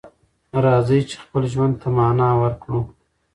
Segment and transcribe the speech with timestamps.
[0.63, 2.81] راځئ چې خپل ژوند ته معنی ورکړو.